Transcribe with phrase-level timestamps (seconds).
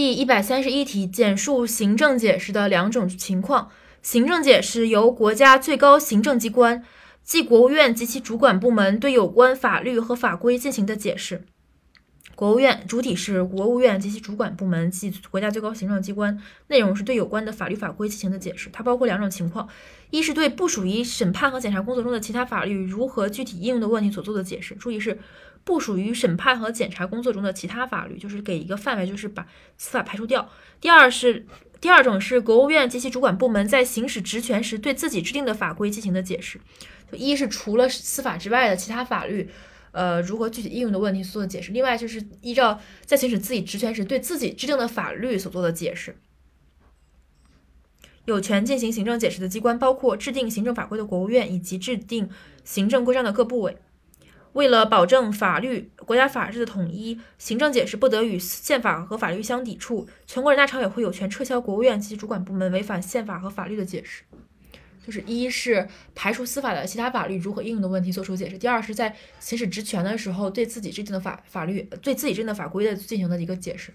[0.00, 3.68] 第一百三十一题，简述行政解释的两种情况。
[4.00, 6.82] 行政解释由国家最高行政机关，
[7.22, 11.44] 即国务院及其主管部门对有关法律和法规进行的解释。
[12.40, 18.70] 国务院主体是国务院及其主管部门，即国家最高行政机关，内容是对有关的法律法规进行的解释。
[18.72, 19.68] 它包括两种情况：
[20.08, 24.74] 一是对不属于审判和检察工作中的其他法律如何具体应用的问题所做的解释。
[24.76, 25.18] 注意是
[25.64, 29.46] 不属于审判和检察工作中的其他法律，就是给一个范围，就是把
[29.76, 30.48] 司法排除掉。
[30.80, 31.44] 第二是。
[31.78, 36.60] 第二种是国务院及其主管部门在行使职权时对自己制定的法规进行的解释。
[37.10, 39.48] 就一是除了司法之外的其他法律，
[39.92, 41.72] 呃，如何具体应用的问题所做的解释。
[41.72, 46.16] 另外就是依照在行使自己职权时对自己制定的法律所做的解释。
[48.26, 52.28] 有权进行行政解释的机关包括制定行政法规的国务院以及制定
[52.64, 53.76] 行政规章的各部委。
[54.52, 60.08] 为了保证法律、国家法制的统一，行政解释不得与宪法和法律相抵触。
[60.26, 64.24] 全国人大常委会有权撤销国务院及其主管部门违反宪法和法律的解释。
[65.04, 73.88] 就是一是排除司法的其他法律如何应用的问题做出解释；第二是在行使职权的时候对自己制定的法法律、对自己制定的法规的进行的一个解释。